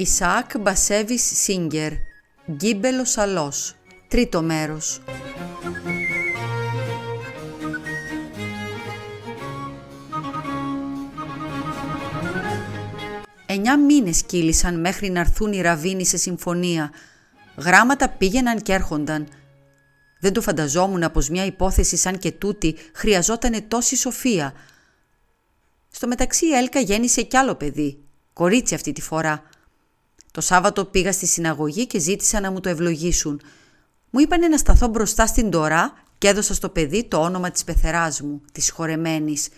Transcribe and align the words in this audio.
Ισαάκ 0.00 0.58
Μπασέβης 0.58 1.22
Σίγκερ 1.42 1.92
Γκίμπελος 2.50 3.18
Αλός 3.18 3.74
Τρίτο 4.08 4.42
μέρος 4.42 5.02
Εννιά 13.46 13.78
μήνες 13.78 14.22
κύλησαν 14.22 14.80
μέχρι 14.80 15.10
να 15.10 15.20
έρθουν 15.20 15.52
οι 15.52 15.60
ραβίνοι 15.60 16.06
σε 16.06 16.16
συμφωνία. 16.16 16.92
Γράμματα 17.56 18.08
πήγαιναν 18.08 18.62
και 18.62 18.72
έρχονταν. 18.72 19.28
Δεν 20.20 20.32
το 20.32 20.40
φανταζόμουν 20.40 21.10
πως 21.12 21.28
μια 21.28 21.44
υπόθεση 21.44 21.96
σαν 21.96 22.18
και 22.18 22.32
τούτη 22.32 22.76
χρειαζόταν 22.94 23.68
τόση 23.68 23.96
σοφία. 23.96 24.52
Στο 25.90 26.06
μεταξύ 26.06 26.46
η 26.46 26.54
Έλκα 26.54 26.80
γέννησε 26.80 27.22
κι 27.22 27.36
άλλο 27.36 27.54
παιδί, 27.54 28.04
κορίτσι 28.32 28.74
αυτή 28.74 28.92
τη 28.92 29.00
φορά. 29.00 29.42
Το 30.30 30.40
Σάββατο 30.40 30.84
πήγα 30.84 31.12
στη 31.12 31.26
συναγωγή 31.26 31.86
και 31.86 31.98
ζήτησα 31.98 32.40
να 32.40 32.50
μου 32.50 32.60
το 32.60 32.68
ευλογήσουν. 32.68 33.40
Μου 34.10 34.20
είπανε 34.20 34.48
να 34.48 34.56
σταθώ 34.56 34.86
μπροστά 34.86 35.26
στην 35.26 35.50
τωρά 35.50 35.92
και 36.18 36.28
έδωσα 36.28 36.54
στο 36.54 36.68
παιδί 36.68 37.04
το 37.04 37.20
όνομα 37.20 37.50
της 37.50 37.64
πεθεράς 37.64 38.20
μου, 38.20 38.42
της 38.52 38.70
χορεμένης. 38.70 39.48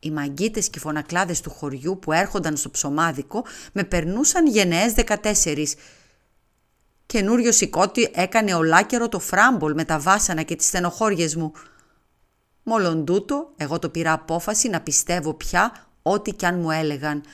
Οι 0.00 0.10
μαγκίτες 0.10 0.68
και 0.68 0.78
οι 0.78 0.80
φωνακλάδες 0.80 1.40
του 1.40 1.50
χωριού 1.50 1.98
που 1.98 2.12
έρχονταν 2.12 2.56
στο 2.56 2.70
ψωμάδικο 2.70 3.44
με 3.72 3.84
περνούσαν 3.84 4.46
γενναίες 4.46 4.92
δεκατέσσερις. 4.92 5.74
Καινούριο 7.06 7.52
σηκώτη 7.52 8.10
έκανε 8.14 8.54
ολάκερο 8.54 9.08
το 9.08 9.18
φράμπολ 9.18 9.74
με 9.74 9.84
τα 9.84 9.98
βάσανα 9.98 10.42
και 10.42 10.56
τις 10.56 10.66
στενοχώριες 10.66 11.36
μου. 11.36 11.52
Μόλον 12.62 13.04
τούτο, 13.04 13.52
εγώ 13.56 13.78
το 13.78 13.88
πήρα 13.88 14.12
απόφαση 14.12 14.68
να 14.68 14.80
πιστεύω 14.80 15.34
πια 15.34 15.86
ό,τι 16.02 16.32
κι 16.32 16.46
αν 16.46 16.58
μου 16.58 16.70
έλεγαν– 16.70 17.22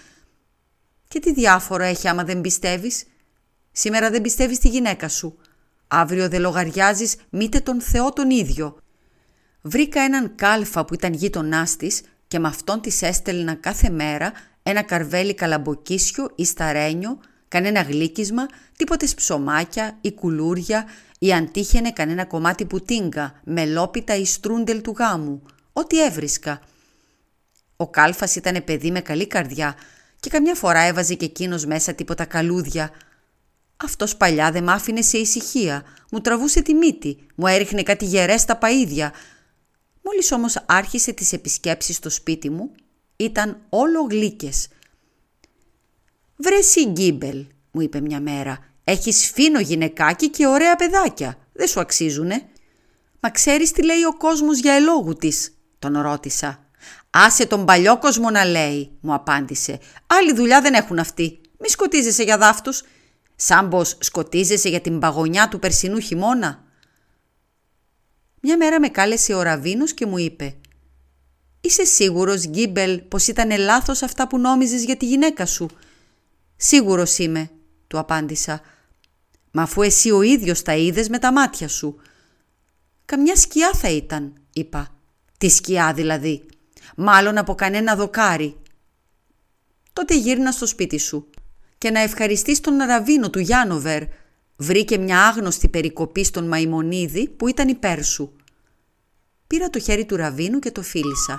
και 1.14 1.20
τι 1.20 1.32
διάφορο 1.32 1.82
έχει 1.82 2.08
άμα 2.08 2.24
δεν 2.24 2.40
πιστεύεις; 2.40 3.04
Σήμερα 3.72 4.10
δεν 4.10 4.22
πιστεύεις 4.22 4.58
τη 4.58 4.68
γυναίκα 4.68 5.08
σου. 5.08 5.36
Αύριο 5.88 6.28
δεν 6.28 6.40
λογαριάζεις 6.40 7.16
μήτε 7.30 7.60
τον 7.60 7.80
Θεό 7.80 8.12
τον 8.12 8.30
ίδιο. 8.30 8.76
Βρήκα 9.60 10.00
έναν 10.00 10.34
κάλφα 10.34 10.84
που 10.84 10.94
ήταν 10.94 11.12
γείτονάς 11.12 11.76
της 11.76 12.02
και 12.26 12.38
με 12.38 12.48
αυτόν 12.48 12.80
της 12.80 13.02
έστελνα 13.02 13.54
κάθε 13.54 13.90
μέρα 13.90 14.32
ένα 14.62 14.82
καρβέλι 14.82 15.34
καλαμποκίσιο 15.34 16.30
ή 16.34 16.44
σταρένιο, 16.44 17.18
κανένα 17.48 17.80
γλύκισμα, 17.82 18.46
τίποτε 18.76 19.08
ψωμάκια 19.16 19.98
ή 20.00 20.12
κουλούρια 20.12 20.84
ή 21.18 21.32
αν 21.32 21.50
τύχαινε 21.50 21.90
κανένα 21.92 22.24
κομμάτι 22.24 22.64
πουτίνγκα, 22.64 23.40
μελόπιτα 23.44 24.16
ή 24.16 24.24
στρούντελ 24.24 24.80
του 24.80 24.94
γάμου. 24.98 25.42
Ό,τι 25.72 26.04
έβρισκα. 26.04 26.60
Ο 27.76 27.88
κάλφας 27.88 28.36
ήταν 28.36 28.64
παιδί 28.64 28.90
με 28.90 29.00
καλή 29.00 29.26
καρδιά 29.26 29.74
και 30.24 30.30
καμιά 30.30 30.54
φορά 30.54 30.80
έβαζε 30.80 31.14
και 31.14 31.24
εκείνος 31.24 31.66
μέσα 31.66 31.94
τίποτα 31.94 32.24
καλούδια. 32.24 32.90
Αυτός 33.76 34.16
παλιά 34.16 34.50
δεν 34.50 34.62
μ' 34.64 34.68
άφηνε 34.68 35.02
σε 35.02 35.18
ησυχία, 35.18 35.84
μου 36.10 36.20
τραβούσε 36.20 36.62
τη 36.62 36.74
μύτη, 36.74 37.26
μου 37.34 37.46
έριχνε 37.46 37.82
κάτι 37.82 38.04
γερές 38.04 38.40
στα 38.40 38.58
παΐδια. 38.60 39.10
Μόλις 40.02 40.32
όμως 40.32 40.62
άρχισε 40.66 41.12
τις 41.12 41.32
επισκέψεις 41.32 41.96
στο 41.96 42.10
σπίτι 42.10 42.50
μου, 42.50 42.70
ήταν 43.16 43.60
όλο 43.68 44.02
γλύκες. 44.02 44.68
«Βρε 46.36 46.56
Γκίμπελ», 46.88 47.46
μου 47.70 47.80
είπε 47.80 48.00
μια 48.00 48.20
μέρα, 48.20 48.58
«έχεις 48.84 49.30
φίνο 49.30 49.60
γυναικάκι 49.60 50.30
και 50.30 50.46
ωραία 50.46 50.76
παιδάκια, 50.76 51.38
δεν 51.52 51.66
σου 51.66 51.80
αξίζουνε». 51.80 52.48
«Μα 53.20 53.30
ξέρεις 53.30 53.72
τι 53.72 53.84
λέει 53.84 54.04
ο 54.04 54.16
κόσμος 54.16 54.58
για 54.58 54.72
ελόγου 54.72 55.12
της», 55.14 55.58
τον 55.78 56.00
ρώτησα. 56.00 56.63
«Άσε 57.16 57.46
τον 57.46 57.64
παλιό 57.64 57.98
κόσμο 57.98 58.30
να 58.30 58.44
λέει», 58.44 58.90
μου 59.00 59.14
απάντησε. 59.14 59.78
«Άλλη 60.06 60.34
δουλειά 60.34 60.60
δεν 60.60 60.74
έχουν 60.74 60.98
αυτοί. 60.98 61.40
Μη 61.58 61.68
σκοτίζεσαι 61.68 62.22
για 62.22 62.38
δάφτους. 62.38 62.82
Σαν 63.36 63.68
πως 63.68 63.96
σκοτίζεσαι 64.00 64.68
για 64.68 64.80
την 64.80 64.98
παγωνιά 64.98 65.48
του 65.48 65.58
περσινού 65.58 65.98
χειμώνα». 65.98 66.64
Μια 68.40 68.56
μέρα 68.56 68.80
με 68.80 68.88
κάλεσε 68.88 69.34
ο 69.34 69.42
Ραβίνος 69.42 69.92
και 69.92 70.06
μου 70.06 70.18
είπε 70.18 70.56
«Είσαι 71.60 71.84
σίγουρος, 71.84 72.46
Γκίμπελ, 72.46 73.00
πως 73.00 73.26
ήταν 73.26 73.58
λάθος 73.58 74.02
αυτά 74.02 74.26
που 74.28 74.38
νόμιζες 74.38 74.84
για 74.84 74.96
τη 74.96 75.06
γυναίκα 75.06 75.46
σου» 75.46 75.70
«Σίγουρος 76.56 77.18
είμαι», 77.18 77.50
του 77.86 77.98
απάντησα. 77.98 78.60
«Μα 79.50 79.62
αφού 79.62 79.82
εσύ 79.82 80.10
ο 80.10 80.22
ίδιος 80.22 80.62
τα 80.62 80.74
είδες 80.74 81.08
με 81.08 81.18
τα 81.18 81.32
μάτια 81.32 81.68
σου». 81.68 82.00
«Καμιά 83.04 83.36
σκιά 83.36 83.70
θα 83.72 83.90
ήταν», 83.90 84.32
είπα. 84.52 84.94
«Τι 85.38 85.48
σκιά 85.48 85.92
δηλαδή» 85.92 86.46
μάλλον 86.96 87.38
από 87.38 87.54
κανένα 87.54 87.96
δοκάρι. 87.96 88.56
Τότε 89.92 90.16
γύρνα 90.16 90.50
στο 90.52 90.66
σπίτι 90.66 90.98
σου 90.98 91.30
και 91.78 91.90
να 91.90 92.00
ευχαριστείς 92.00 92.60
τον 92.60 92.76
Ραβίνο 92.76 93.30
του 93.30 93.38
Γιάνοβερ. 93.38 94.02
Βρήκε 94.56 94.98
μια 94.98 95.26
άγνωστη 95.26 95.68
περικοπή 95.68 96.24
στον 96.24 96.48
Μαϊμονίδη 96.48 97.28
που 97.28 97.48
ήταν 97.48 97.68
υπέρ 97.68 98.04
σου. 98.04 98.36
Πήρα 99.46 99.70
το 99.70 99.78
χέρι 99.78 100.04
του 100.04 100.16
Ραβίνου 100.16 100.58
και 100.58 100.70
το 100.70 100.82
φίλησα. 100.82 101.38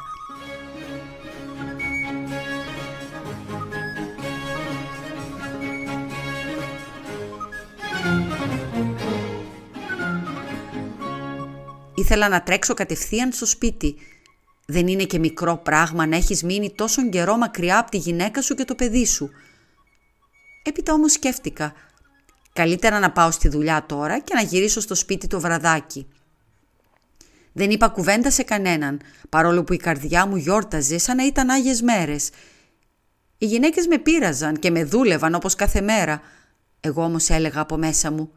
Ήθελα 11.96 12.30
να 12.30 12.44
τρέξω 12.44 12.74
κατευθείαν 12.74 13.32
στο 13.32 13.46
σπίτι 13.46 13.96
δεν 14.66 14.88
είναι 14.88 15.04
και 15.04 15.20
μικρό 15.20 15.58
πράγμα 15.58 16.06
να 16.06 16.16
έχεις 16.16 16.44
μείνει 16.44 16.72
τόσο 16.72 17.10
καιρό 17.10 17.38
μακριά 17.38 17.80
από 17.80 17.92
τη 17.92 17.98
γυναίκα 17.98 18.42
σου 18.42 18.56
και 18.56 18.66
το 18.66 18.76
παιδί 18.76 19.06
σου. 19.06 19.30
Έπειτα 20.64 20.94
όμως 20.94 21.12
σκέφτηκα. 21.12 21.74
Καλύτερα 22.54 23.00
να 23.00 23.12
πάω 23.12 23.32
στη 23.32 23.48
δουλειά 23.48 23.86
τώρα 23.86 24.20
και 24.20 24.34
να 24.34 24.42
γυρίσω 24.42 24.80
στο 24.80 24.96
σπίτι 24.96 25.28
το 25.28 25.40
βραδάκι. 25.40 26.08
Δεν 27.54 27.70
είπα 27.70 27.88
κουβέντα 27.88 28.32
σε 28.32 28.44
κανέναν, 28.44 29.02
παρόλο 29.30 29.64
που 29.64 29.74
η 29.74 29.78
καρδιά 29.78 30.26
μου 30.26 30.36
γιόρταζε 30.36 30.98
σαν 30.98 31.16
να 31.16 31.26
ήταν 31.26 31.50
Άγιες 31.50 31.82
μέρες. 31.82 32.30
Οι 33.38 33.46
γυναίκες 33.46 33.88
με 33.88 33.98
πείραζαν 33.98 34.60
και 34.60 34.72
με 34.72 34.84
δούλευαν 34.84 35.36
όπως 35.36 35.56
κάθε 35.56 35.82
μέρα. 35.82 36.22
Εγώ 36.80 37.04
όμως 37.04 37.30
έλεγα 37.30 37.62
από 37.62 37.78
μέσα 37.78 38.12
μου 38.12 38.32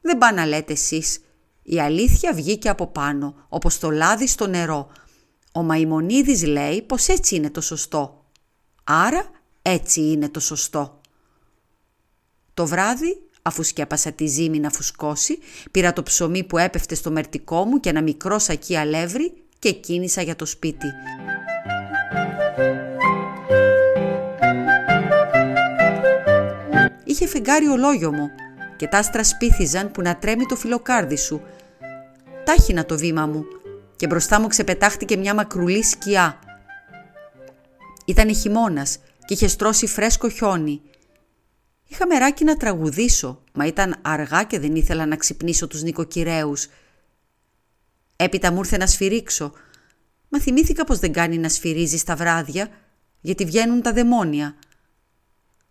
«Δεν 0.00 0.18
πά 0.18 0.32
να 0.32 0.46
λέτε 0.46 0.72
εσείς. 0.72 1.20
Η 1.62 1.80
αλήθεια 1.80 2.32
βγήκε 2.34 2.68
από 2.68 2.86
πάνω, 2.86 3.34
όπως 3.48 3.78
το 3.78 3.90
λάδι 3.90 4.26
στο 4.26 4.46
νερό, 4.46 4.90
ο 5.56 5.62
Μαϊμονίδης 5.62 6.46
λέει 6.46 6.82
πως 6.82 7.08
έτσι 7.08 7.34
είναι 7.34 7.50
το 7.50 7.60
σωστό. 7.60 8.24
Άρα 8.84 9.30
έτσι 9.62 10.00
είναι 10.00 10.28
το 10.28 10.40
σωστό. 10.40 11.00
Το 12.54 12.66
βράδυ, 12.66 13.22
αφού 13.42 13.62
σκέπασα 13.62 14.12
τη 14.12 14.26
ζύμη 14.26 14.58
να 14.58 14.70
φουσκώσει, 14.70 15.38
πήρα 15.70 15.92
το 15.92 16.02
ψωμί 16.02 16.44
που 16.44 16.58
έπεφτε 16.58 16.94
στο 16.94 17.10
μερτικό 17.10 17.64
μου 17.64 17.80
και 17.80 17.88
ένα 17.88 18.02
μικρό 18.02 18.38
σακί 18.38 18.76
αλεύρι 18.76 19.32
και 19.58 19.72
κίνησα 19.72 20.22
για 20.22 20.36
το 20.36 20.46
σπίτι. 20.46 20.86
Είχε 27.04 27.26
φεγγάρει 27.26 27.66
ολόγιο 27.66 28.12
μου 28.12 28.30
και 28.76 28.86
τα 28.86 28.98
άστρα 28.98 29.24
σπίθιζαν 29.24 29.90
που 29.90 30.02
να 30.02 30.16
τρέμει 30.16 30.46
το 30.46 30.56
φιλοκάρδι 30.56 31.16
σου. 31.16 31.42
Τάχυνα 32.44 32.84
το 32.84 32.96
βήμα 32.96 33.26
μου 33.26 33.44
και 34.04 34.10
μπροστά 34.10 34.40
μου 34.40 34.46
ξεπετάχτηκε 34.46 35.16
μια 35.16 35.34
μακρουλή 35.34 35.82
σκιά. 35.84 36.38
Ήταν 38.04 38.34
χειμώνας 38.34 38.98
και 39.24 39.34
είχε 39.34 39.48
στρώσει 39.48 39.86
φρέσκο 39.86 40.28
χιόνι. 40.28 40.80
Είχα 41.88 42.06
μεράκι 42.06 42.44
να 42.44 42.56
τραγουδήσω, 42.56 43.42
μα 43.52 43.66
ήταν 43.66 43.96
αργά 44.02 44.44
και 44.44 44.58
δεν 44.58 44.74
ήθελα 44.74 45.06
να 45.06 45.16
ξυπνήσω 45.16 45.66
τους 45.66 45.82
νοικοκυρέους. 45.82 46.68
Έπειτα 48.16 48.52
μου 48.52 48.58
ήρθε 48.58 48.76
να 48.76 48.86
σφυρίξω, 48.86 49.52
μα 50.28 50.40
θυμήθηκα 50.40 50.84
πως 50.84 50.98
δεν 50.98 51.12
κάνει 51.12 51.38
να 51.38 51.48
σφυρίζει 51.48 51.96
στα 51.96 52.16
βράδια, 52.16 52.68
γιατί 53.20 53.44
βγαίνουν 53.44 53.82
τα 53.82 53.92
δαιμόνια. 53.92 54.54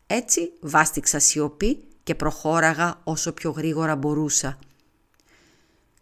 Έτσι 0.07 0.51
βάστηξα 0.61 1.19
σιωπή 1.19 1.83
και 2.03 2.15
προχώραγα 2.15 3.01
όσο 3.03 3.31
πιο 3.31 3.51
γρήγορα 3.51 3.95
μπορούσα. 3.95 4.59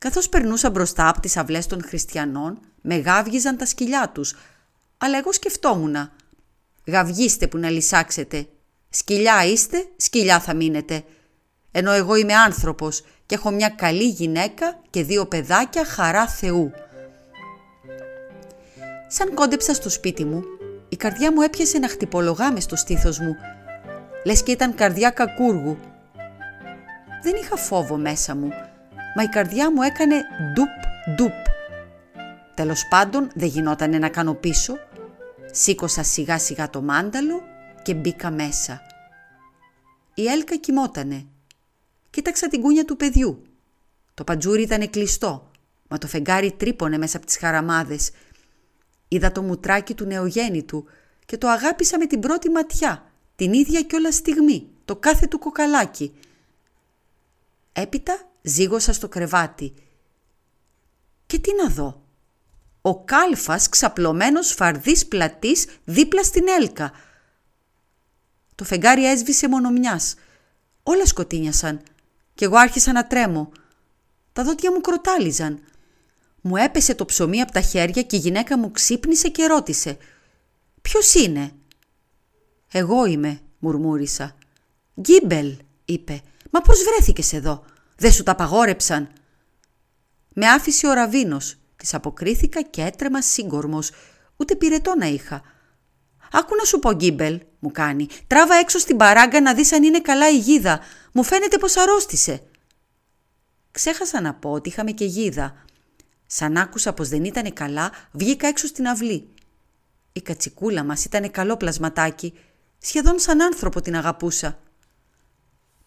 Καθώς 0.02 0.30
περνούσα 0.30 0.70
μπροστά 0.70 1.08
από 1.08 1.20
τις 1.20 1.38
αυλές 1.38 1.68
των 1.68 1.84
χριστιανών, 1.84 2.60
με 2.82 2.96
γάβγιζαν 2.96 3.58
τα 3.58 3.66
σκυλιά 3.66 4.12
τους, 4.14 4.36
αλλά 4.98 5.18
εγώ 5.18 5.34
σκεφτόμουν. 5.34 5.96
Γαυγίστε 6.88 7.48
που 7.48 7.58
να 7.58 7.70
λυσάξετε. 7.70 8.48
Σκυλιά 8.90 9.46
είστε, 9.46 9.86
σκυλιά 9.98 10.40
θα 10.40 10.54
μείνετε. 10.54 11.04
Ενώ 11.72 11.92
εγώ 11.92 12.16
είμαι 12.16 12.34
άνθρωπος 12.34 13.04
και 13.26 13.36
έχω 13.36 13.52
μια 13.52 13.70
καλή 13.70 14.08
γυναίκα 14.08 14.80
και 14.90 15.04
δύο 15.04 15.26
παιδάκια 15.26 15.86
χαρά 15.86 16.28
Θεού. 16.28 16.72
Σαν 19.08 19.34
κόντεψα 19.34 19.74
στο 19.74 19.90
σπίτι 19.90 20.26
μου, 20.26 20.44
η 20.90 20.96
καρδιά 20.96 21.34
μου 21.34 21.42
έπιασε 21.42 21.80
να 21.80 21.90
χτυπολογά 21.90 22.52
με 22.52 22.60
στο 22.60 22.76
στήθος 22.76 23.20
μου. 23.20 23.36
Λες 24.26 24.44
και 24.44 24.52
ήταν 24.52 24.76
καρδιά 24.76 25.10
κακούργου. 25.10 25.78
Δεν 27.24 27.36
είχα 27.36 27.58
φόβο 27.58 27.98
μέσα 27.98 28.36
μου 28.36 28.52
μα 29.16 29.24
η 29.24 29.28
καρδιά 29.28 29.72
μου 29.72 29.82
έκανε 29.82 30.16
ντουπ 30.54 30.70
ντουπ. 31.16 31.34
Τέλος 32.54 32.88
πάντων 32.90 33.32
δεν 33.36 33.48
γινόταν 33.48 34.00
να 34.00 34.10
κάνω 34.10 34.34
πίσω. 34.34 34.78
Σήκωσα 35.52 36.04
σιγά 36.04 36.40
σιγά 36.40 36.70
το 36.70 36.82
μάνταλο 36.82 37.42
και 37.84 37.94
μπήκα 37.94 38.32
μέσα. 38.32 38.82
Η 40.14 40.28
Έλκα 40.28 40.56
κοιμότανε. 40.56 41.26
Κοίταξα 42.10 42.48
την 42.48 42.62
κούνια 42.62 42.86
του 42.86 42.98
παιδιού. 42.98 43.44
Το 44.14 44.24
παντζούρι 44.24 44.62
ήταν 44.62 44.90
κλειστό, 44.90 45.52
μα 45.88 45.98
το 45.98 46.08
φεγγάρι 46.08 46.52
τρύπωνε 46.52 46.98
μέσα 46.98 47.18
από 47.18 47.26
τις 47.26 47.38
χαραμάδες. 47.38 48.12
Είδα 49.08 49.32
το 49.32 49.42
μουτράκι 49.42 49.94
του 49.94 50.06
νεογέννητου 50.06 50.86
και 51.26 51.38
το 51.38 51.48
αγάπησα 51.48 51.98
με 51.98 52.06
την 52.06 52.20
πρώτη 52.20 52.50
ματιά, 52.50 53.12
την 53.36 53.54
ίδια 53.54 53.82
κιόλας 53.82 54.16
στιγμή, 54.16 54.68
το 54.86 54.96
κάθε 54.96 55.28
του 55.28 55.40
κοκαλάκι. 55.40 56.14
Έπειτα 57.74 58.31
ζήγωσα 58.42 58.94
στο 58.94 59.08
κρεβάτι. 59.08 59.74
Και 61.26 61.40
τι 61.40 61.50
να 61.56 61.70
δω. 61.70 62.06
Ο 62.82 63.04
κάλφας 63.04 63.70
ξαπλωμένος 63.70 64.52
φαρδής 64.52 65.08
πλατής 65.08 65.68
δίπλα 65.84 66.24
στην 66.24 66.48
έλκα. 66.60 66.92
Το 68.56 68.64
φεγγάρι 68.64 69.06
έσβησε 69.06 69.48
μόνο 69.48 69.70
μιας. 69.70 70.16
Όλα 70.84 71.06
σκοτίνιασαν 71.06 71.82
και 72.34 72.46
εγώ 72.46 72.58
άρχισα 72.58 72.92
να 72.92 73.08
τρέμω. 73.08 73.52
Τα 74.34 74.44
δόντια 74.44 74.72
μου 74.72 74.82
κροτάλιζαν. 74.82 75.64
Μου 76.42 76.56
έπεσε 76.56 76.96
το 76.96 77.06
ψωμί 77.06 77.42
από 77.42 77.52
τα 77.52 77.62
χέρια 77.62 78.02
και 78.02 78.16
η 78.16 78.20
γυναίκα 78.20 78.58
μου 78.58 78.72
ξύπνησε 78.72 79.30
και 79.30 79.46
ρώτησε 79.46 79.98
«Ποιος 80.82 81.14
είναι» 81.14 81.52
«Εγώ 82.72 83.06
είμαι», 83.06 83.42
μουρμούρισα. 83.60 84.36
«Γκίμπελ», 85.02 85.58
είπε. 85.86 86.22
«Μα 86.50 86.62
πώς 86.62 86.84
βρέθηκες 86.84 87.34
εδώ, 87.34 87.64
δεν 88.02 88.12
σου 88.12 88.24
τα 88.24 88.32
απαγόρεψαν». 88.32 89.10
Με 90.34 90.48
άφησε 90.48 90.88
ο 90.88 90.94
Ραβίνος, 90.94 91.58
της 91.76 91.94
αποκρίθηκα 91.94 92.62
και 92.62 92.82
έτρεμα 92.82 93.22
σύγκορμος, 93.22 93.92
ούτε 94.38 94.56
πυρετό 94.56 94.96
να 94.98 95.06
είχα. 95.06 95.42
«Άκου 96.32 96.56
να 96.56 96.64
σου 96.64 96.80
πω, 96.80 96.94
Γκίμπελ», 96.94 97.42
μου 97.60 97.72
κάνει. 97.72 98.08
«Τράβα 98.28 98.56
έξω 98.56 98.80
στην 98.80 98.98
παράγκα 98.98 99.42
να 99.42 99.54
δεις 99.54 99.72
αν 99.74 99.84
είναι 99.84 100.00
καλά 100.00 100.30
η 100.30 100.38
γίδα. 100.38 100.80
Μου 101.12 101.24
φαίνεται 101.24 101.58
πως 101.58 101.78
αρρώστησε». 101.78 102.44
Ξέχασα 103.72 104.22
να 104.22 104.34
πω 104.34 104.52
ότι 104.52 104.70
είχαμε 104.70 104.92
και 104.92 105.06
γίδα. 105.06 105.66
Σαν 106.26 106.58
άκουσα 106.58 106.94
πως 106.94 107.10
δεν 107.10 107.24
ήταν 107.24 107.54
καλά, 107.54 107.92
βγήκα 108.12 108.48
έξω 108.48 108.68
στην 108.68 108.88
αυλή. 108.88 109.34
Η 110.14 110.22
κατσικούλα 110.22 110.84
μας 110.84 111.06
ήταν 111.06 111.32
καλό 111.32 111.58
πλασματάκι, 111.58 112.34
σχεδόν 112.80 113.20
σαν 113.20 113.42
άνθρωπο 113.42 113.82
την 113.82 113.96
αγαπούσα. 113.96 114.60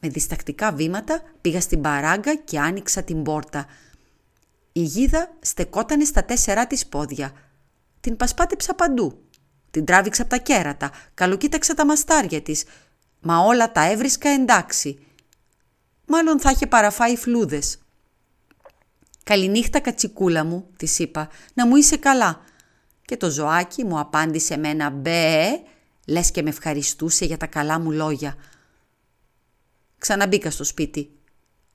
Με 0.04 0.10
διστακτικά 0.10 0.72
βήματα 0.72 1.22
πήγα 1.40 1.60
στην 1.60 1.80
παράγκα 1.80 2.34
και 2.34 2.58
άνοιξα 2.58 3.02
την 3.02 3.22
πόρτα. 3.22 3.66
Η 4.72 4.80
γίδα 4.80 5.36
στεκότανε 5.40 6.04
στα 6.04 6.24
τέσσερά 6.24 6.66
της 6.66 6.86
πόδια. 6.86 7.32
Την 8.00 8.16
πασπάτεψα 8.16 8.74
παντού. 8.74 9.22
Την 9.70 9.84
τράβηξα 9.84 10.22
από 10.22 10.30
τα 10.30 10.36
κέρατα, 10.36 10.90
καλοκοίταξα 11.14 11.74
τα 11.74 11.86
μαστάρια 11.86 12.42
της, 12.42 12.64
μα 13.20 13.38
όλα 13.38 13.72
τα 13.72 13.90
έβρισκα 13.90 14.28
εντάξει. 14.28 14.98
Μάλλον 16.06 16.40
θα 16.40 16.50
είχε 16.50 16.66
παραφάει 16.66 17.16
φλούδες. 17.16 17.78
«Καληνύχτα 19.22 19.80
κατσικούλα 19.80 20.44
μου», 20.44 20.66
της 20.76 20.98
είπα, 20.98 21.28
«να 21.54 21.66
μου 21.66 21.76
είσαι 21.76 21.96
καλά». 21.96 22.40
Και 23.04 23.16
το 23.16 23.30
ζωάκι 23.30 23.84
μου 23.84 23.98
απάντησε 23.98 24.56
με 24.56 24.68
ένα 24.68 24.90
«μπε», 24.90 25.46
λες 26.06 26.30
και 26.30 26.42
με 26.42 26.48
ευχαριστούσε 26.48 27.24
για 27.24 27.36
τα 27.36 27.46
καλά 27.46 27.78
μου 27.78 27.90
λόγια. 27.90 28.36
Ξαναμπήκα 30.04 30.50
στο 30.50 30.64
σπίτι. 30.64 31.10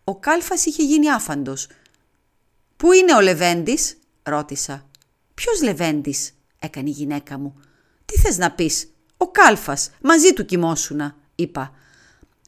Ο 0.04 0.16
Κάλφας 0.16 0.66
είχε 0.66 0.84
γίνει 0.84 1.12
άφαντος. 1.12 1.68
«Πού 2.78 2.92
είναι 2.92 3.16
ο 3.16 3.22
Λεβέντης» 3.22 3.98
ρώτησα. 4.24 4.90
«Ποιος 5.34 5.62
Λεβέντης» 5.62 6.34
έκανε 6.60 6.90
η 6.90 6.92
γυναίκα 6.92 7.38
μου. 7.38 7.62
«Τι 8.06 8.20
θες 8.20 8.38
να 8.38 8.52
πεις» 8.52 8.94
«Ο 9.18 9.32
Κάλφας, 9.32 9.92
μαζί 10.02 10.34
του 10.34 10.46
κοιμόσουνα» 10.46 11.16
είπα. 11.36 11.74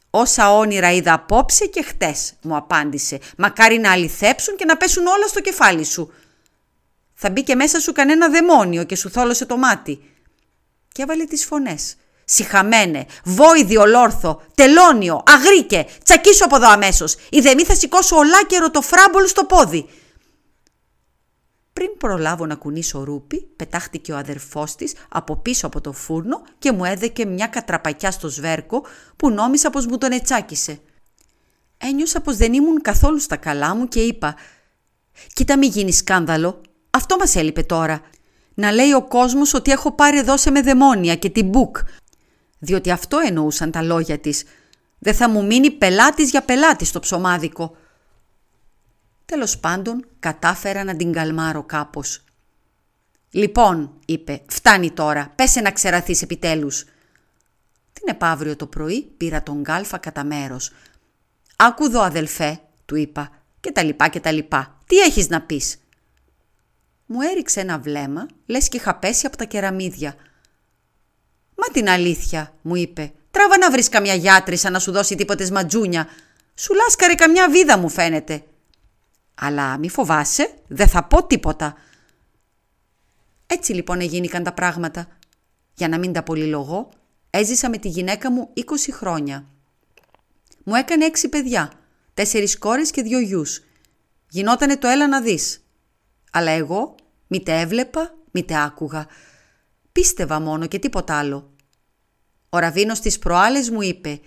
«Όσα 0.09 0.53
όνειρα 0.53 0.91
είδα 0.91 1.13
απόψε 1.13 1.65
και 1.65 1.81
χτες», 1.81 2.33
μου 2.41 2.55
απάντησε. 2.55 3.19
«Μακάρι 3.37 3.77
να 3.77 3.91
αληθέψουν 3.91 4.55
και 4.55 4.65
να 4.65 4.77
πέσουν 4.77 5.05
όλα 5.05 5.27
στο 5.27 5.41
κεφάλι 5.41 5.83
σου». 5.83 6.13
«Θα 7.13 7.29
μπει 7.29 7.43
και 7.43 7.55
μέσα 7.55 7.79
σου 7.79 7.91
κανένα 7.91 8.29
δαιμόνιο 8.29 8.83
και 8.83 8.95
σου 8.95 9.09
θόλωσε 9.09 9.45
το 9.45 9.57
μάτι». 9.57 10.03
Και 10.91 11.01
έβαλε 11.01 11.25
τις 11.25 11.45
φωνές. 11.45 11.95
«Συχαμένε, 12.33 13.05
βόηδη 13.23 13.77
ολόρθο, 13.77 14.41
τελώνιο, 14.55 15.23
αγρίκε, 15.25 15.85
τσακίσου 16.03 16.43
από 16.43 16.55
εδώ 16.55 16.69
αμέσως. 16.69 17.15
Η 17.29 17.41
θα 17.41 17.75
σηκώσω 17.75 18.15
ολάκερο 18.15 18.71
το 18.71 18.81
φράμπολ 18.81 19.27
στο 19.27 19.43
πόδι». 19.43 19.89
Πριν 21.73 21.97
προλάβω 21.97 22.45
να 22.45 22.55
κουνήσω 22.55 23.03
ρούπι, 23.03 23.41
πετάχτηκε 23.55 24.11
ο 24.11 24.17
αδερφός 24.17 24.75
της 24.75 24.93
από 25.09 25.35
πίσω 25.35 25.67
από 25.67 25.81
το 25.81 25.91
φούρνο 25.91 26.41
και 26.59 26.71
μου 26.71 26.85
έδεκε 26.85 27.25
μια 27.25 27.47
κατραπακιά 27.47 28.11
στο 28.11 28.29
σβέρκο 28.29 28.85
που 29.15 29.29
νόμισα 29.29 29.69
πως 29.69 29.85
μου 29.85 29.97
τον 29.97 30.11
ετσάκισε. 30.11 30.79
Ένιωσα 31.77 32.21
πως 32.21 32.37
δεν 32.37 32.53
ήμουν 32.53 32.81
καθόλου 32.81 33.19
στα 33.19 33.35
καλά 33.35 33.75
μου 33.75 33.87
και 33.87 33.99
είπα 33.99 34.35
«Κοίτα 35.33 35.57
μη 35.57 35.65
γίνεις 35.65 35.97
σκάνδαλο, 35.97 36.61
αυτό 36.89 37.15
μας 37.17 37.35
έλειπε 37.35 37.63
τώρα. 37.63 38.01
Να 38.53 38.71
λέει 38.71 38.93
ο 38.93 39.07
κόσμος 39.07 39.53
ότι 39.53 39.71
έχω 39.71 39.91
πάρε 39.91 40.17
δώσε 40.17 40.51
με 40.51 40.61
δαιμόνια 40.61 41.15
και 41.15 41.29
ντιμπούκ, 41.29 41.77
διότι 42.61 42.91
αυτό 42.91 43.17
εννοούσαν 43.17 43.71
τα 43.71 43.81
λόγια 43.81 44.19
της. 44.19 44.43
Δεν 44.99 45.13
θα 45.13 45.29
μου 45.29 45.45
μείνει 45.45 45.71
πελάτης 45.71 46.29
για 46.29 46.41
πελάτη 46.41 46.85
στο 46.85 46.99
ψωμάδικο». 46.99 47.75
Τέλος 49.25 49.57
πάντων, 49.57 50.05
κατάφερα 50.19 50.83
να 50.83 50.95
την 50.95 51.11
καλμάρω 51.11 51.63
κάπως. 51.63 52.23
«Λοιπόν», 53.31 53.93
είπε, 54.05 54.41
«φτάνει 54.47 54.91
τώρα, 54.91 55.31
πέσε 55.35 55.61
να 55.61 55.71
ξεραθείς 55.71 56.21
επιτέλους». 56.21 56.83
Την 57.93 58.03
επαύριο 58.05 58.55
το 58.55 58.67
πρωί 58.67 59.01
πήρα 59.01 59.43
τον 59.43 59.61
γκάλφα 59.61 59.97
κατά 59.97 60.23
μέρος. 60.23 60.71
«Άκου 61.55 61.85
εδώ 61.85 62.01
αδελφέ», 62.01 62.59
του 62.85 62.95
είπα, 62.95 63.29
και 63.59 63.71
τα 63.71 63.83
λοιπά 63.83 64.07
και 64.07 64.19
τα 64.19 64.31
λοιπά. 64.31 64.77
«Τι 64.85 64.97
έχεις 64.97 65.29
να 65.29 65.41
πεις» 65.41 65.81
μου 67.11 67.21
έριξε 67.21 67.59
ένα 67.59 67.79
βλέμμα, 67.79 68.25
λες 68.45 68.67
και 68.67 68.77
είχα 68.77 68.95
πέσει 68.95 69.25
από 69.25 69.37
τα 69.37 69.45
κεραμίδια. 69.45 70.15
«Μα 71.55 71.67
την 71.73 71.89
αλήθεια», 71.89 72.53
μου 72.61 72.75
είπε, 72.75 73.11
«τράβα 73.31 73.57
να 73.57 73.71
βρεις 73.71 73.89
καμιά 73.89 74.13
γιάτρισα 74.13 74.69
να 74.69 74.79
σου 74.79 74.91
δώσει 74.91 75.15
τίποτε 75.15 75.51
ματζούνια. 75.51 76.07
Σου 76.55 76.73
λάσκαρε 76.73 77.15
καμιά 77.15 77.49
βίδα 77.49 77.77
μου 77.77 77.89
φαίνεται». 77.89 78.43
Αλλά 79.35 79.77
μη 79.77 79.89
φοβάσαι, 79.89 80.53
δεν 80.67 80.87
θα 80.87 81.03
πω 81.03 81.25
τίποτα. 81.25 81.75
Έτσι 83.47 83.73
λοιπόν 83.73 83.99
εγίνηκαν 83.99 84.43
τα 84.43 84.53
πράγματα. 84.53 85.07
Για 85.73 85.87
να 85.87 85.97
μην 85.97 86.13
τα 86.13 86.23
πολυλογώ, 86.23 86.89
έζησα 87.29 87.69
με 87.69 87.77
τη 87.77 87.87
γυναίκα 87.87 88.31
μου 88.31 88.53
20 88.55 88.61
χρόνια. 88.91 89.45
Μου 90.63 90.75
έκανε 90.75 91.05
έξι 91.05 91.29
παιδιά, 91.29 91.71
τέσσερις 92.13 92.57
κόρες 92.57 92.91
και 92.91 93.01
δυο 93.01 93.19
γιους. 93.19 93.63
Γινότανε 94.29 94.77
το 94.77 94.87
έλα 94.87 95.07
να 95.07 95.21
δεις. 95.21 95.63
Αλλά 96.31 96.51
εγώ 96.51 96.95
μήτε 97.27 97.59
έβλεπα, 97.59 98.13
μήτε 98.31 98.61
άκουγα. 98.61 99.07
Πίστευα 99.91 100.39
μόνο 100.39 100.67
και 100.67 100.79
τίποτα 100.79 101.17
άλλο. 101.17 101.49
Ο 102.49 102.59
Ραβίνος 102.59 102.99
της 102.99 103.19
προάλλες 103.19 103.69
μου 103.69 103.81
είπε 103.81 104.19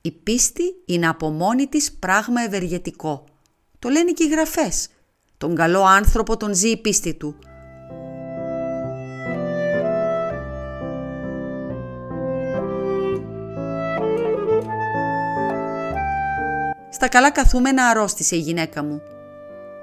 «Η 0.00 0.10
πίστη 0.12 0.62
είναι 0.84 1.08
από 1.08 1.30
μόνη 1.30 1.66
της 1.66 1.92
πράγμα 1.92 2.42
ευεργετικό». 2.42 3.24
Το 3.78 3.88
λένε 3.88 4.12
και 4.12 4.24
οι 4.24 4.28
γραφές. 4.28 4.88
Τον 5.38 5.54
καλό 5.54 5.82
άνθρωπο 5.84 6.36
τον 6.36 6.54
ζει 6.54 6.68
η 6.68 6.76
πίστη 6.76 7.14
του. 7.14 7.36
Στα 16.90 17.08
καλά 17.08 17.30
καθούμενα 17.30 17.86
αρρώστησε 17.86 18.36
η 18.36 18.38
γυναίκα 18.38 18.82
μου. 18.82 19.02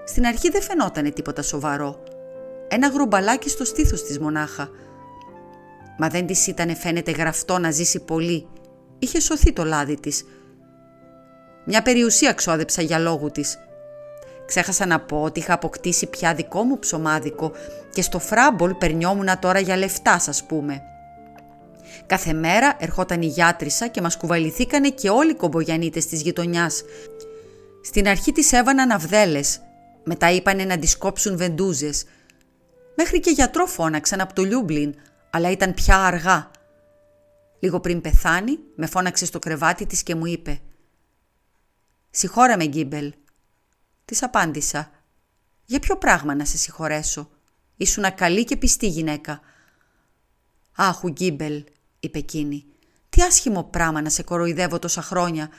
Στην 0.06 0.26
αρχή 0.26 0.50
δεν 0.50 0.62
φαινότανε 0.62 1.12
τίποτα 1.12 1.42
σοβαρό. 1.42 2.04
Ένα 2.68 2.88
γρομπαλάκι 2.88 3.50
στο 3.50 3.66
στήθος 3.66 4.04
της 4.04 4.20
μονάχα. 4.20 4.70
Μα 6.02 6.08
δεν 6.08 6.26
της 6.26 6.48
ήτανε 6.48 6.76
φαίνεται 6.76 7.12
γραφτό 7.12 7.58
να 7.58 7.72
ζήσει 7.72 8.00
πολύ. 8.00 8.48
Είχε 9.00 9.20
σωθεί 9.20 9.54
το 9.54 9.64
λάδι 9.64 10.00
της. 10.00 10.24
Μια 11.66 11.82
περιουσία 11.82 12.34
ξόδεψα 12.34 12.82
για 12.82 13.00
λόγου 13.00 13.32
της. 13.32 13.58
Ξέχασα 14.46 14.86
να 14.86 15.00
πω 15.00 15.22
ότι 15.22 15.40
είχα 15.40 15.54
αποκτήσει 15.54 16.06
πια 16.06 16.34
δικό 16.34 16.64
μου 16.64 16.80
ψωμάδικο 16.80 17.52
και 17.94 18.02
στο 18.02 18.20
φράμπολ 18.20 18.74
περνιόμουνα 18.74 19.40
τώρα 19.40 19.60
για 19.60 19.78
λεφτά 19.78 20.20
σας 20.20 20.44
πούμε. 20.44 20.82
Κάθε 22.06 22.34
μέρα 22.34 22.76
ερχόταν 22.80 23.22
η 23.22 23.26
γιάτρισα 23.26 23.88
και 23.88 24.02
μας 24.02 24.18
κουβαληθήκανε 24.18 24.90
και 24.90 25.10
όλοι 25.10 25.32
οι 25.32 25.36
κομπογιανίτες 25.36 26.06
της 26.06 26.22
γειτονιάς. 26.22 26.84
Στην 27.84 28.08
αρχή 28.08 28.32
της 28.32 28.52
έβαναν 28.52 28.92
αβδέλλες, 28.92 29.62
μετά 30.04 30.32
είπανε 30.32 30.64
να 30.64 30.80
της 30.80 30.98
κόψουν 30.98 31.38
βεντούζες. 31.38 32.04
Μέχρι 32.96 33.20
και 33.20 33.32
γιατρό 33.32 33.66
φώναξαν 33.66 34.22
από 34.22 34.34
το 34.34 34.44
Λιούμπλιν, 34.44 34.96
αλλά 35.30 35.52
ήταν 35.52 35.74
πια 35.74 35.98
αργά. 35.98 36.52
Λίγο 37.60 37.80
πριν 37.80 38.02
πεθάνει, 38.02 38.60
με 38.76 38.86
φώναξε 38.86 39.26
στο 39.26 39.40
κρεβάτι 39.40 39.86
της 39.86 40.04
και 40.04 40.16
μου 40.16 40.26
είπε 40.26 40.62
«Συγχώρα 42.10 42.58
με, 42.58 42.66
Γκίμπελ, 42.66 43.14
Της 44.06 44.24
απάντησα. 44.24 44.92
Για 45.66 45.80
ποιο 45.80 45.98
πράγμα 45.98 46.36
να 46.36 46.46
σε 46.46 46.58
συγχωρέσω; 46.58 47.30
Ήσουν 47.76 48.14
καλή 48.16 48.44
και 48.44 48.58
πιστή 48.58 48.88
γυναίκα. 48.88 49.40
Άχου 50.76 51.10
Γκίμπελ, 51.10 51.64
είπε 52.00 52.18
εκείνη. 52.18 52.66
Τι 53.10 53.22
άσχημο 53.22 53.64
πράγμα 53.64 54.02
να 54.02 54.10
σε 54.10 54.24
κοροϊδεύω 54.24 54.80
τόσα 54.80 55.02
χρόνια. 55.02 55.50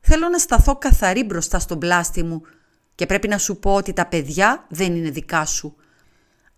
Θέλω 0.00 0.28
να 0.28 0.38
σταθώ 0.38 0.76
καθαρή 0.76 1.24
μπροστά 1.24 1.58
στον 1.58 1.78
πλάστη 1.78 2.22
μου 2.22 2.42
και 2.94 3.06
πρέπει 3.06 3.28
να 3.28 3.38
σου 3.38 3.58
πω 3.58 3.74
ότι 3.74 3.92
τα 3.92 4.06
παιδιά 4.06 4.66
δεν 4.68 4.96
είναι 4.96 5.10
δικά 5.10 5.44
σου. 5.44 5.76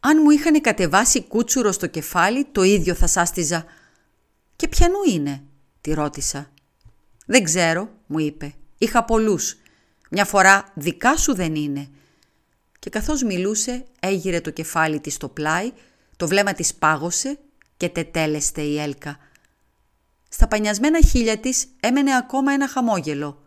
Αν 0.01 0.21
μου 0.23 0.31
είχαν 0.31 0.61
κατεβάσει 0.61 1.23
κούτσουρο 1.23 1.73
στο 1.73 1.87
κεφάλι, 1.87 2.45
το 2.53 2.63
ίδιο 2.63 2.95
θα 2.95 3.07
σάστιζα. 3.07 3.65
«Και 4.57 4.69
ποιανού 4.69 4.99
είναι» 5.13 5.43
τη 5.81 5.93
ρώτησα. 5.93 6.51
«Δεν 7.27 7.45
ξέρω», 7.45 7.89
μου 8.07 8.19
είπε. 8.19 8.55
«Είχα 8.79 9.05
πολλούς. 9.05 9.57
Μια 10.11 10.25
φορά 10.25 10.73
δικά 10.75 11.17
σου 11.17 11.35
δεν 11.35 11.55
είναι». 11.55 11.89
Και 12.79 12.91
καθώς 12.91 13.23
μιλούσε 13.23 13.85
έγειρε 14.01 14.41
το 14.41 14.51
κεφάλι 14.51 15.01
της 15.01 15.15
στο 15.15 15.29
πλάι, 15.29 15.73
το 16.17 16.27
βλέμμα 16.29 16.53
της 16.53 16.75
πάγωσε 16.75 17.39
και 17.77 17.89
τετέλεστε 17.89 18.63
η 18.63 18.81
Έλκα. 18.81 19.19
Στα 20.29 20.49
πανιασμένα 20.49 21.01
χείλια 21.01 21.39
της 21.39 21.67
έμενε 21.81 22.17
ακόμα 22.17 22.53
ένα 22.53 22.69
χαμόγελο. 22.69 23.43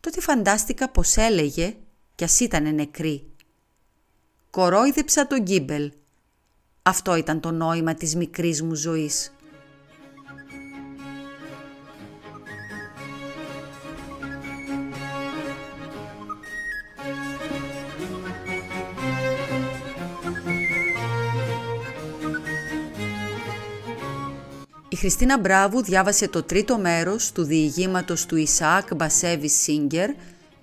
Τότε 0.00 0.20
φαντάστηκα 0.20 0.88
πως 0.88 1.16
έλεγε 1.16 1.76
κι 2.14 2.24
ας 2.24 2.40
ήταν 2.40 2.74
νεκρή. 2.74 3.30
Κορόιδεψα 4.58 5.26
τον 5.26 5.42
Γκίμπελ. 5.42 5.92
Αυτό 6.82 7.16
ήταν 7.16 7.40
το 7.40 7.50
νόημα 7.50 7.94
της 7.94 8.16
μικρής 8.16 8.62
μου 8.62 8.74
ζωής. 8.74 9.32
Η 24.88 24.96
Χριστίνα 24.96 25.38
Μπράβου 25.38 25.82
διάβασε 25.82 26.28
το 26.28 26.42
τρίτο 26.42 26.78
μέρος 26.78 27.32
του 27.32 27.44
διηγήματος 27.44 28.26
του 28.26 28.36
Ισαάκ 28.36 28.94
Μπασέβης 28.94 29.62
Σίγκερ 29.62 30.10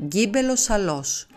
«Γκίμπελος 0.04 0.62
Σαλός». 0.62 1.28